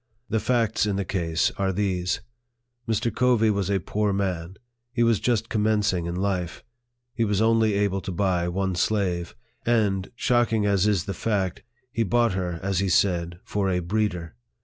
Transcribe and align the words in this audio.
The 0.31 0.39
facts 0.39 0.87
in 0.87 0.95
the 0.95 1.05
case 1.05 1.51
are 1.59 1.71
these: 1.71 2.21
Mr. 2.89 3.13
Covey 3.13 3.51
was 3.51 3.69
a 3.69 3.79
poor 3.79 4.11
man; 4.11 4.55
he 4.91 5.03
was 5.03 5.19
just 5.19 5.47
commencing 5.47 6.07
in 6.07 6.15
life; 6.15 6.63
he 7.13 7.23
was 7.23 7.39
only 7.39 7.75
able 7.75 8.01
to 8.01 8.11
buy 8.11 8.47
one 8.47 8.73
slave; 8.73 9.35
and, 9.63 10.09
shocking 10.15 10.65
as 10.65 10.87
is 10.87 11.05
the 11.05 11.13
fact, 11.13 11.61
he 11.91 12.01
bought 12.01 12.33
her, 12.33 12.59
as 12.63 12.79
he 12.79 12.89
said, 12.89 13.41
for 13.43 13.69
a 13.69 13.77
breeder. 13.77 14.33